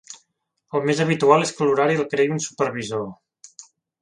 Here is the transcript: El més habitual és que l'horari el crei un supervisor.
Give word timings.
El 0.79 0.87
més 0.89 1.01
habitual 1.05 1.45
és 1.47 1.53
que 1.59 1.67
l'horari 1.67 2.01
el 2.05 2.09
crei 2.15 2.33
un 2.39 2.43
supervisor. 2.47 3.05